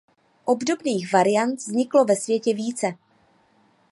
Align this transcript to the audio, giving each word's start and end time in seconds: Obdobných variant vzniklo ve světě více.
Obdobných 0.45 1.11
variant 1.13 1.55
vzniklo 1.55 2.05
ve 2.05 2.15
světě 2.15 2.53
více. 2.53 2.93